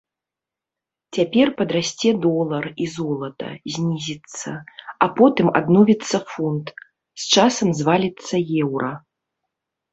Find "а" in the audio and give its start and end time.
4.95-5.05